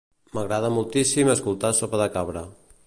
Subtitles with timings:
[0.37, 2.47] M'agrada moltíssim escoltar Sopa de Cabra.